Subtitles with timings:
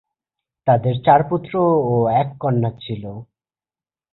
[0.67, 1.53] তাদের চার পুত্র
[1.85, 3.03] ও এক কন্যা ছিল।